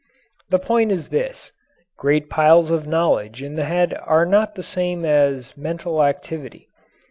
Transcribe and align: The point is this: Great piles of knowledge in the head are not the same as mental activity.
The 0.49 0.57
point 0.57 0.91
is 0.91 1.09
this: 1.09 1.51
Great 1.95 2.27
piles 2.27 2.71
of 2.71 2.87
knowledge 2.87 3.43
in 3.43 3.53
the 3.55 3.65
head 3.65 3.93
are 4.01 4.25
not 4.25 4.55
the 4.55 4.63
same 4.63 5.05
as 5.05 5.55
mental 5.55 6.03
activity. 6.03 6.69